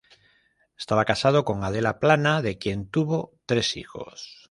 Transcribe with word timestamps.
Estaba 0.79 1.05
casado 1.05 1.45
con 1.45 1.63
Adela 1.63 1.99
Plana, 1.99 2.41
de 2.41 2.57
quien 2.57 2.89
tuvo 2.89 3.37
tres 3.45 3.77
hijos. 3.77 4.35